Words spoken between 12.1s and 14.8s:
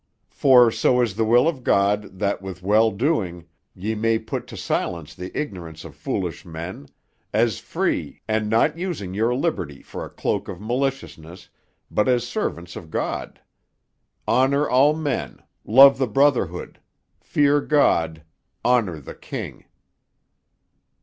servants of God. Honour